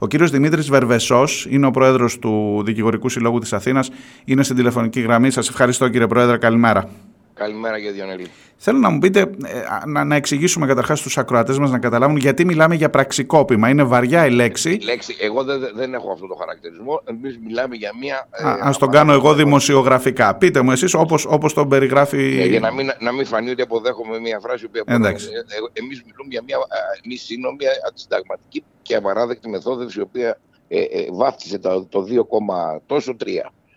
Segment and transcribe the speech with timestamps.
[0.00, 3.90] Ο κύριος Δημήτρης Βερβεσός είναι ο πρόεδρος του Δικηγορικού Συλλόγου της Αθήνας.
[4.24, 5.30] Είναι στην τηλεφωνική γραμμή.
[5.30, 6.36] Σας ευχαριστώ κύριε Πρόεδρε.
[6.36, 6.88] Καλημέρα.
[7.36, 8.26] Καλημέρα κύριε Διονέλη.
[8.56, 12.44] Θέλω να μου πείτε, ε, να, να εξηγήσουμε καταρχάς στου ακροατές μας να καταλάβουν γιατί
[12.44, 13.68] μιλάμε για πραξικόπημα.
[13.68, 14.70] Είναι βαριά η λέξη.
[14.72, 17.02] Η λέξη, εγώ δεν, δεν έχω αυτό το χαρακτηρισμό.
[17.04, 18.28] Εμείς μιλάμε για μια.
[18.64, 20.34] Α ε, τον κάνω εγώ δημοσιογραφικά.
[20.34, 22.38] Πείτε μου εσείς όπως όπως τον περιγράφει.
[22.40, 24.82] Ε, για να μην, να μην φανεί ότι αποδέχομαι μια φράση που.
[24.86, 25.26] Εντάξει.
[25.26, 26.56] Ε, Εμείς μιλούμε για μια
[27.04, 33.16] μη σύνομη, αντισυνταγματική και απαράδεκτη μεθόδευση η οποία ε, ε, βάφτισε το, το 2, τόσο
[33.24, 33.26] 3.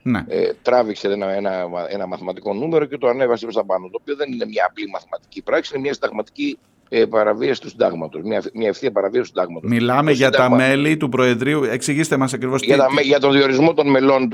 [0.09, 0.23] Ναι.
[0.27, 3.89] Ε, τράβηξε ένα, ένα, ένα μαθηματικό νούμερο και το ανέβασε προς τα πάνω.
[3.89, 6.57] Το οποίο δεν είναι μια απλή μαθηματική πράξη, είναι μια συνταγματική
[6.89, 8.21] ε, παραβίαση του συντάγματος.
[8.23, 9.69] Μια, μια ευθεία παραβίαση του συντάγματος.
[9.69, 10.57] Μιλάμε το για συντάγμα...
[10.57, 11.63] τα μέλη του Προεδρείου.
[11.63, 12.67] Εξηγήστε μας ακριβώς τι.
[12.67, 14.29] Για, για τον διορισμό των μελών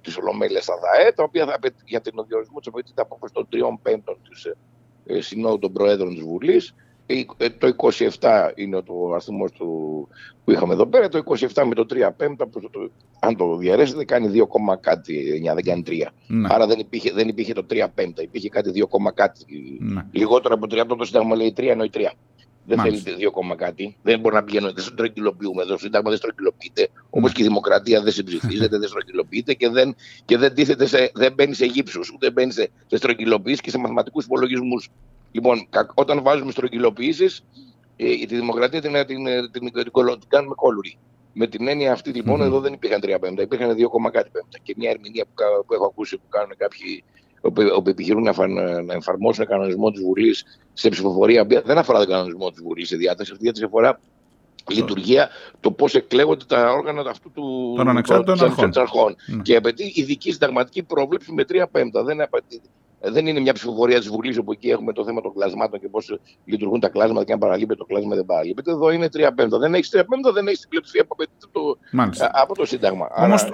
[0.00, 3.78] της Ολομέλειας στα ΔΑΕ, τα οποία θα, για τον διορισμό της απαιτείται απόφαση των τριών
[3.82, 4.44] πέμπτων της
[5.06, 6.74] ε, Συνόδου των Προέδρων της Βουλής.
[7.06, 7.74] Ε, το
[8.20, 9.44] 27 είναι το αριθμό
[10.44, 11.08] που είχαμε εδώ πέρα.
[11.08, 11.22] Το
[11.54, 12.48] 27 με το 3 πέμπτα,
[13.20, 16.06] αν το διαρρέσετε, κάνει 2, κάτι 9, δεν κάνει 3.
[16.26, 16.48] Ναι.
[16.50, 19.44] Άρα δεν υπήρχε, δεν υπήρχε το 3 πέμπτα, υπήρχε κάτι 2, κάτι.
[19.80, 20.06] Ναι.
[20.10, 21.98] Λιγότερο από 30 το Σύνταγμα λέει 3 εννοεί 3.
[22.66, 23.10] Δεν Μάλιστα.
[23.10, 23.96] θέλει 2, κάτι.
[24.02, 25.72] Δεν μπορεί να πηγαίνουμε, δεν στρογγυλοποιούμε εδώ.
[25.72, 26.80] Το Σύνταγμα δεν στρογγυλοποιείται.
[26.80, 27.00] Ναι.
[27.10, 30.52] Όπως και η δημοκρατία δεν συμψηφίζεται, δεν στρογγυλοποιείται και δεν, και δεν,
[30.86, 34.88] σε, δεν μπαίνει σε γύψους, ούτε μπαίνει σε, σε στρογγυλοποιήσει και σε μαθηματικούς υπολογισμούς.
[35.36, 37.44] Λοιπόν, όταν βάζουμε στρογγυλοποιήσεις,
[37.96, 40.98] ε, τη δημοκρατία την, την, την, την, την κάνουμε κόλουρη.
[41.32, 42.44] Με την έννοια αυτή λοιπόν, mm-hmm.
[42.44, 44.58] εδώ δεν υπήρχαν τρία πέμπτα, υπήρχαν δύο κόμμα κάτι πέμπτα.
[44.62, 45.32] Και μια ερμηνεία που,
[45.66, 47.04] που έχω ακούσει που κάνουν κάποιοι
[47.72, 48.46] όπου επιχειρούν να,
[48.82, 53.32] να εφαρμόσουν κανονισμό της Βουλής σε ψηφοφορία, δεν αφορά τον κανονισμό της Βουλής σε διάταξη,
[53.32, 54.00] αυτή η διάταξη αφορά
[54.70, 55.28] λειτουργία,
[55.60, 58.70] το πώς εκλέγονται τα όργανα αυτού του των ανεξάρτητων αρχών.
[58.74, 59.16] αρχών.
[59.26, 59.42] Ναι.
[59.42, 62.02] Και απαιτεί ειδική συνταγματική πρόβλεψη με τρία πέμπτα.
[62.02, 62.68] Δεν απαιτεί ε,
[63.00, 66.18] δεν είναι μια ψηφοφορία της Βουλής όπου εκεί έχουμε το θέμα των κλασμάτων και πώς
[66.44, 68.70] λειτουργούν τα κλάσματα και αν παραλείπεται το κλάσμα δεν παραλείπεται.
[68.70, 69.58] Εδώ είναι 3 πέμπτα.
[69.58, 71.78] Δεν έχεις 3 πέμπτα, δεν έχεις την πλειοψηφία που απαιτείται το,
[72.32, 73.08] από το Σύνταγμα.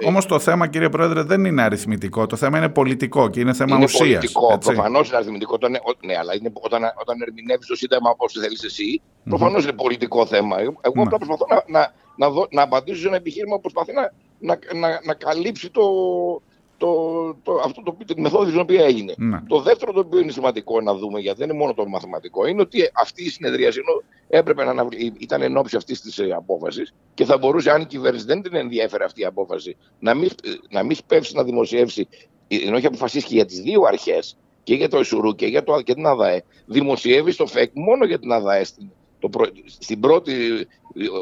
[0.05, 0.27] Όμω ε...
[0.27, 2.25] το θέμα, κύριε Πρόεδρε, δεν είναι αριθμητικό.
[2.25, 4.01] Το θέμα είναι πολιτικό και είναι θέμα ουσίας.
[4.01, 4.57] Είναι πολιτικό.
[4.57, 5.53] Προφανώς είναι αριθμητικό.
[5.53, 5.71] Όταν,
[6.05, 10.59] ναι, αλλά είναι, όταν, όταν ερμηνεύεις το Σύνταγμα όπως θέλεις εσύ, προφανώς είναι πολιτικό θέμα.
[10.59, 14.79] Εγώ απλά προσπαθώ να, να, να, να απαντήσω σε ένα επιχείρημα που προσπαθεί να, να,
[14.79, 15.81] να, να καλύψει το,
[16.83, 19.13] το, το, αυτό το, τη μεθόδου την οποία έγινε.
[19.17, 19.41] Ναι.
[19.47, 22.61] Το δεύτερο το οποίο είναι σημαντικό να δούμε, γιατί δεν είναι μόνο το μαθηματικό, είναι
[22.61, 23.79] ότι αυτή η συνεδρίαση
[24.27, 28.25] έπρεπε να ήταν εν ώψη αυτής της ε, απόφασης και θα μπορούσε, αν η κυβέρνηση
[28.25, 30.29] δεν την ενδιαφέρει αυτή η απόφαση, να μην,
[30.69, 32.07] να μην σπεύσει να δημοσιεύσει,
[32.47, 35.63] ε, ενώ έχει αποφασίσει και για τις δύο αρχές, και για το ΕΣΟΡΟΥ και για
[35.63, 38.89] το, και την ΑΔΑΕ, δημοσιεύει στο ΦΕΚ μόνο για την ΑΔΑΕ στην,
[39.19, 39.29] το
[39.65, 40.33] στην πρώτη,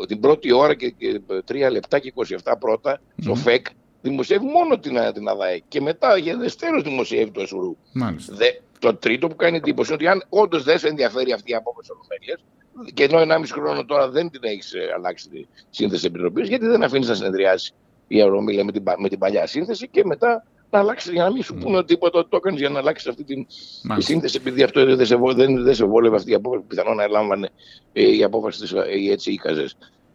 [0.07, 3.23] την πρώτη ώρα και, και 3 λεπτά και 27 πρώτα mm.
[3.23, 3.65] στο ΦΕΚ
[4.01, 7.77] δημοσιεύει μόνο την, την ΑΔΑΕ και μετά για δεστέρω δημοσιεύει το ΕΣΟΡΟΥ.
[8.79, 11.91] Το τρίτο που κάνει εντύπωση είναι ότι αν όντως δεν σε ενδιαφέρει αυτή η απόφαση
[11.91, 12.43] ολομέλειας,
[12.93, 16.83] και ενώ 1,5 χρόνο τώρα δεν την έχεις ε, αλλάξει τη σύνθεση επιτροπής, γιατί δεν
[16.83, 17.73] αφήνεις να συνεδριάσει
[18.07, 21.43] η Ευρωμίλια με την, με την παλιά σύνθεση και μετά να αλλάξεις για να μην
[21.43, 23.45] σου πούνε ότι τίποτα το έκανες για να αλλάξεις αυτή την
[23.95, 26.63] τη σύνθεση, επειδή αυτό δεν σε, δεν, δεν σε βόλευε αυτή η απόφαση.
[26.67, 27.49] Πιθανόν να έλαμβανε
[27.93, 29.39] ε, η απόφαση της ε, έτσι ή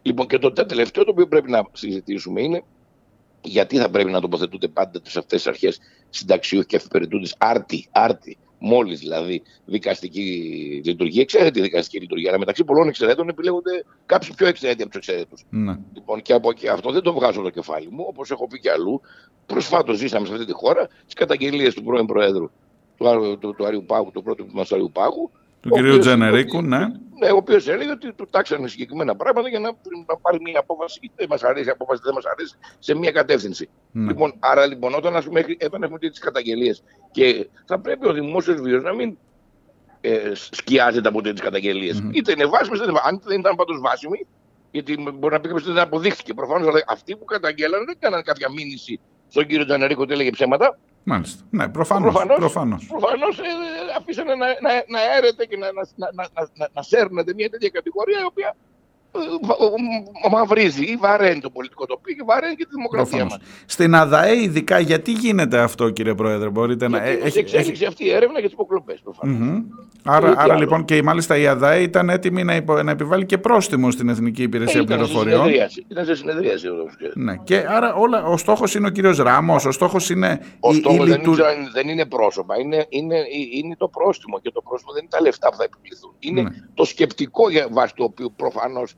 [0.03, 2.63] Λοιπόν, και το τελευταίο το οποίο πρέπει να συζητήσουμε είναι
[3.47, 5.81] γιατί θα πρέπει να τοποθετούνται πάντα σε αυτές τις αρχές
[6.11, 10.23] συνταξιούχοι και αφιπεριτούντε άρτη, άρτη, μόλις δηλαδή δικαστική
[10.85, 11.23] λειτουργία.
[11.23, 12.29] Εξαίρετη δικαστική λειτουργία.
[12.29, 15.37] Αλλά μεταξύ πολλών εξαιρέτων επιλέγονται κάποιοι πιο εξαιρέτοι από τους εξαιρέτου.
[15.51, 15.79] Ναι.
[15.95, 18.71] Λοιπόν, και από και αυτό δεν το βγάζω το κεφάλι μου, όπως έχω πει και
[18.71, 19.01] αλλού.
[19.47, 22.51] Προσφάτως ζήσαμε σε αυτή τη χώρα τις καταγγελίες του πρώην Προέδρου
[22.97, 25.31] του, του, του Αριού Πάγου, του πρώτου του Αριού Πάγου,
[25.69, 26.79] του κυρίου Τζενερίκου, ναι.
[27.19, 29.69] Ναι, ο οποίος έλεγε ότι του τάξανε συγκεκριμένα πράγματα για να,
[30.07, 33.69] να πάρει μια απόφαση, είτε μας αρέσει η απόφαση, δεν μας αρέσει, σε μια κατεύθυνση.
[33.93, 34.07] Ναι.
[34.07, 38.61] Λοιπόν, άρα λοιπόν, όταν, ας πούμε, όταν έχουμε τι καταγγελίες και θα πρέπει ο δημόσιος
[38.61, 39.17] βίο να μην
[40.01, 42.03] ε, σκιάζεται από τέτοιες καταγγελίες.
[42.03, 42.15] Mm-hmm.
[42.15, 44.27] Είτε είναι βάσιμες, είτε είναι Αν δεν ήταν πάντως βάσιμη,
[44.71, 46.35] γιατί μπορεί να πει κάποιο ότι δεν αποδείχθηκε.
[46.35, 50.79] Προφανώς αυτοί που καταγγέλανε δεν έκαναν κάποια μήνυση στον κύριο Τζανερίκο ότι έλεγε ψέματα.
[51.09, 51.43] Μάλιστα.
[51.51, 52.13] Ναι, προφανώς.
[52.13, 52.87] Προφανώς, προφανώς.
[52.87, 53.43] προφανώς ε,
[53.99, 58.19] αφήσανε να, να, να έρετε και να, να, να, να, να σέρνετε μια τέτοια κατηγορία
[58.21, 58.57] η οποία
[60.31, 63.39] μαυρίζει ή βαραίνει το πολιτικό τοπίο και βαραίνει και τη δημοκρατία μας.
[63.67, 67.27] Στην ΑΔΑΕ ειδικά γιατί γίνεται αυτό κύριε Πρόεδρε μπορείτε γιατί να...
[67.27, 69.63] Έχει εξέλιξη αυτή η έρευνα για τις υποκλοπές mm-hmm.
[70.05, 73.91] Άρα, άρα λοιπόν και μάλιστα η ΑΔΑΕ ήταν έτοιμη να, υπο, να επιβάλλει και πρόστιμο
[73.91, 75.49] στην Εθνική Υπηρεσία ε, Πληροφοριών.
[75.89, 76.67] Ήταν σε συνεδρίαση.
[77.15, 77.37] Ναι.
[77.37, 80.41] Και άρα όλα, ο στόχος είναι ο κύριος Ράμος, ο στόχος είναι...
[80.61, 83.17] Ο η, στόχος η, δεν, είναι, δεν είναι πρόσωπα, είναι, είναι,
[83.53, 86.15] είναι το πρόστιμο και το πρόστιμο δεν είναι τα λεφτά που θα επιβληθούν.
[86.19, 86.51] Είναι ναι.
[86.75, 88.97] το σκεπτικό για βάση το οποίο προφανώς ε,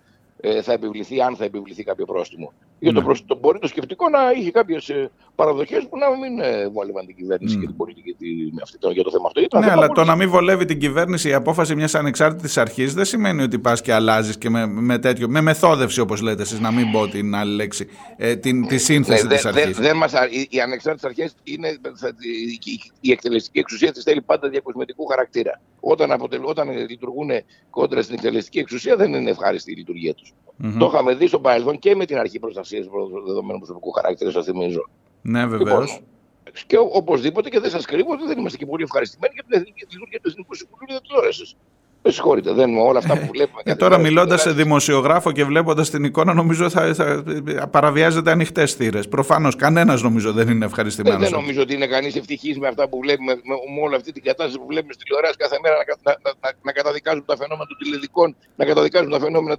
[0.62, 2.52] θα επιβληθεί, αν θα επιβληθεί κάποιο πρόστιμο.
[2.78, 5.08] Για το, προς, το μπορεί το σκεπτικό να είχε κάποιε
[5.40, 7.60] παραδοχές που να μην ε, βόλευαν την κυβέρνηση mm.
[7.60, 9.58] και την πολιτική τη, με αυτή, το, για το θέμα αυτό.
[9.58, 13.42] ναι, αλλά το να μην βολεύει την κυβέρνηση η απόφαση μιας ανεξάρτητης αρχής δεν σημαίνει
[13.42, 16.90] ότι πας και αλλάζεις και με, με, τέτοιο, με μεθόδευση όπως λέτε εσείς, να μην
[16.90, 19.78] πω την άλλη λέξη, ε, την, τη σύνθεση ναι, της αρχής.
[19.78, 19.88] Δε,
[20.30, 21.68] οι, οι ανεξάρτητες αρχές είναι.
[21.68, 25.60] Η, η εκτελεστική εξουσία της θέλει πάντα διακοσμητικού χαρακτήρα.
[25.80, 27.30] Όταν, αποτελ, όταν λειτουργούν
[27.70, 30.32] κόντρα στην εκτελεστική εξουσία δεν είναι ευχάριστη η λειτουργία τους.
[30.32, 30.76] Mm-hmm.
[30.78, 32.86] Το είχαμε δει στο παρελθόν και με την αρχή προστασίας
[33.26, 34.88] δεδομένου προσωπικού χαρακτήρα, σας θυμίζω.
[35.28, 35.90] Ναι, βεβαίως.
[35.90, 39.58] Λοιπόν, και οπωσδήποτε και δεν σας κρύβω ότι δεν είμαστε και πολύ ευχαριστημένοι για την
[39.58, 41.56] εθνική λειτουργία του Εθνικού Συμβουλίου Τηλεόραση.
[42.02, 43.62] Με συγχωρείτε, δεν όλα αυτά που βλέπουμε.
[43.64, 49.08] Ε, τώρα μιλώντας σε δημοσιογράφο και βλέποντας την εικόνα, νομίζω θα, θα παραβιάζεται ανοιχτές θύρες.
[49.08, 51.20] Προφανώς κανένας νομίζω δεν είναι ευχαριστημένος.
[51.20, 54.12] Ε, δεν νομίζω ότι είναι κανείς ευτυχής με αυτά που βλέπουμε, με, με όλη αυτή
[54.12, 57.66] την κατάσταση που βλέπουμε στη τηλεόραση κάθε μέρα να, να, να, να καταδικάζουν τα φαινόμενα
[57.68, 59.56] των τηλεδικών, να καταδικάζουν τα φαινόμενα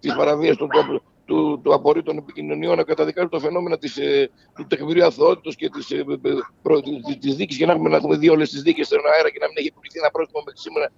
[0.00, 4.30] τη παραβίαση των κόμπλων του, του απορρίτου των επικοινωνιών να καταδικάζουν τα φαινόμενα της, ε,
[4.54, 6.04] του τεκμηρίου αθωότητος και της, ε,
[6.62, 6.80] προ,
[7.20, 7.56] της δίκης.
[7.56, 9.66] Και να έχουμε, να έχουμε δει όλες τις δίκες στον αέρα και να μην έχει
[9.66, 10.92] επιβληθεί ένα πρόστιμο μέχρι σήμερα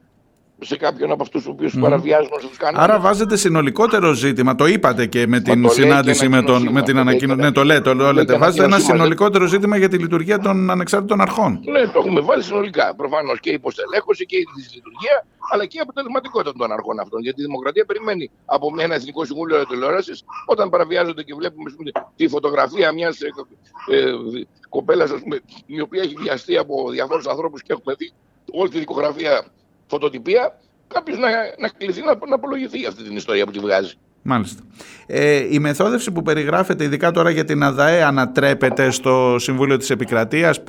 [0.60, 1.80] σε κάποιον από αυτούς τους οποίους mm.
[1.80, 2.82] παραβιάζουν τους κανόνε.
[2.82, 4.54] Άρα βάζετε συνολικότερο ζήτημα.
[4.54, 7.40] Το είπατε και με την το συνάντηση με, τον, με την ανακοίνωση.
[7.40, 7.94] Ναι, το λέτε.
[7.94, 8.38] Το λέτε.
[8.38, 11.60] Βάζετε ένα συνολικότερο ζήτημα για τη λειτουργία των ανεξάρτητων αρχών.
[11.64, 12.94] Ναι, το έχουμε βάλει συνολικά.
[12.96, 17.20] Προφανώς και η υποστελέχωση και η λειτουργία, αλλά και η αποτελεσματικότητα των αρχών αυτών.
[17.22, 21.70] Γιατί η δημοκρατία περιμένει από ένα Εθνικό Συμβούλιο Τηλεόρασης όταν παραβιάζονται και βλέπουμε
[22.16, 23.28] τη φωτογραφία μιας ε,
[23.96, 24.12] ε,
[24.68, 25.10] κοπέλας
[25.66, 28.12] η οποία έχει βιαστεί από διαφόρου ανθρώπους και έχουμε δει
[28.52, 29.44] όλη τη δικογραφία
[29.88, 30.58] φωτοτυπία,
[30.88, 33.94] κάποιος να, να κληθεί να, να απολογηθεί αυτή την ιστορία που τη βγάζει.
[34.22, 34.62] Μάλιστα.
[35.06, 40.62] Ε, η μεθόδευση που περιγράφεται, ειδικά τώρα για την ΑΔΑΕ, ανατρέπεται στο Συμβούλιο της Επικρατείας;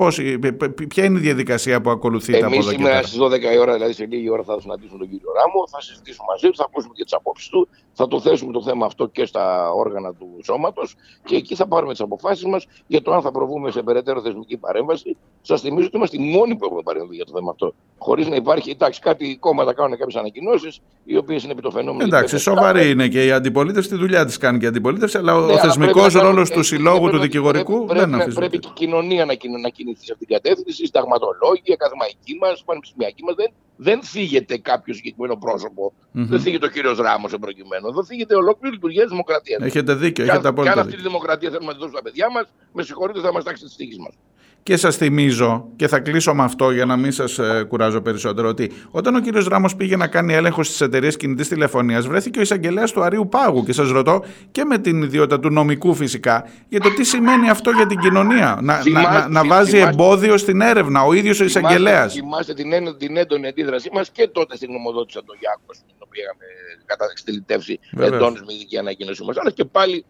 [0.88, 3.72] Ποια είναι η διαδικασία που ακολουθείτε Εμείς από εδώ και σήμερα στις 12 η ώρα,
[3.72, 6.94] δηλαδή σε λίγη ώρα, θα συναντήσουμε τον κύριο Ράμο, θα συζητήσουμε μαζί του, θα ακούσουμε
[6.96, 10.96] και τις απόψεις του, θα το θέσουμε το θέμα αυτό και στα όργανα του σώματος
[11.24, 14.56] και εκεί θα πάρουμε τις αποφάσεις μας για το αν θα προβούμε σε περαιτέρω θεσμική
[14.56, 15.16] παρέμβαση.
[15.42, 17.74] Σας θυμίζω ότι είμαστε οι μόνοι που έχουμε παρέμβει για το θέμα αυτό.
[17.98, 22.04] Χωρίς να υπάρχει, εντάξει, κάτι κόμματα κάνουν κάποιες ανακοινώσεις, οι οποίες είναι επί το φαινόμενο.
[22.04, 25.52] Εντάξει, σοβαρή είναι και η αντιπολίτευση, τη δουλειά της κάνει και η αντιπολίτευση, αλλά ναι,
[25.52, 28.34] ο θεσμικός ρόλος του συλλόγου, του δικηγορικού πρέπει, δεν αφήνει.
[28.34, 32.38] Πρέπει και η κοινωνία να, να κινηθεί σε αυτήν την κατεύθυνση, οι σταγματολόγοι, οι ακαδημαϊκοί
[32.40, 33.34] μας, οι πανεπιστημιακοί μας.
[33.34, 35.92] Δεν, δεν θίγεται κάποιο συγκεκριμένο πρόσωπο.
[35.92, 36.26] Mm-hmm.
[36.32, 37.92] Δεν θίγεται ο κύριος Ράμος προκειμένου.
[37.92, 39.62] Δεν θίγεται ολόκληρη λειτουργία της δημοκρατίας.
[39.62, 40.24] Έχετε δίκιο.
[40.24, 40.72] Έχετε απόλυτα.
[40.72, 43.32] Και αν αυτή τη δημοκρατία θέλουμε να τη δώσουμε στα παιδιά μας, με συγχωρείτε, θα
[43.32, 44.14] μας τάξει τις τύχη μας.
[44.62, 48.48] Και σας θυμίζω, και θα κλείσω με αυτό για να μην σας ε, κουράζω περισσότερο,
[48.48, 52.42] ότι όταν ο κύριος Ράμος πήγε να κάνει έλεγχο στις εταιρείες κινητής τηλεφωνίας, βρέθηκε ο
[52.42, 53.64] εισαγγελέας του Αρίου Πάγου.
[53.64, 57.70] Και σας ρωτώ, και με την ιδιότητα του νομικού φυσικά, για το τι σημαίνει αυτό
[57.70, 58.58] για την κοινωνία.
[58.62, 62.12] Να, να, να, να βάζει εμπόδιο στην έρευνα ο ίδιος ο εισαγγελέας.
[62.12, 66.44] Θυμάστε την, την έντονη αντίδρασή μας και τότε στην γνωμοδότηση του Γιάκος, την οποία είχαμε
[66.84, 69.36] καταστηλητεύσει εντόνω με ειδική ανακοίνωσή μας.
[69.36, 70.04] Αλλά και πάλι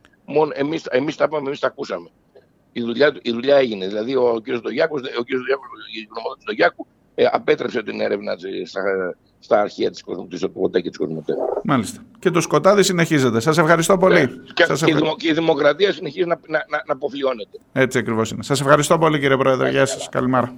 [0.91, 2.09] εμεί τα είπαμε, εμείς τα ακούσαμε
[2.73, 3.87] η δουλειά, η δουλειά έγινε.
[3.87, 4.61] Δηλαδή ο κ.
[4.63, 5.29] Δογιάκος, ο κ.
[5.31, 8.37] η γνωμοδότηση του Γιάκου ε, απέτρεψε την έρευνα
[8.67, 8.83] στα,
[9.39, 11.35] στα αρχεία της, της ΟΠΟΤΕ και της Κοσμοτέ.
[11.65, 12.01] Μάλιστα.
[12.19, 13.41] Και το σκοτάδι συνεχίζεται.
[13.41, 14.19] Σας ευχαριστώ πολύ.
[14.19, 15.15] Ε, και, Σας και, ευχα...
[15.17, 17.59] και, η δημοκρατία συνεχίζει να, να, να, να αποφλιώνεται.
[17.73, 18.43] Έτσι ακριβώς είναι.
[18.43, 19.71] Σας ευχαριστώ πολύ κύριε Πρόεδρε.
[19.71, 20.09] Γεια σας.
[20.09, 20.55] Καλημέρα.